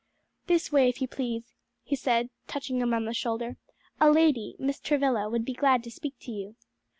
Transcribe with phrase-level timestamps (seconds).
[0.47, 1.53] "This way, if you please,"
[1.83, 3.57] he said, touching him on the shoulder;
[3.99, 6.55] "a lady, Miss Travilla, would be glad to speak to you."